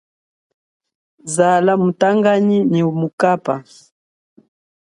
Zala 1.33 1.73
mutanganyi 1.83 2.57
nyi 2.71 2.83
mukaba. 2.99 3.55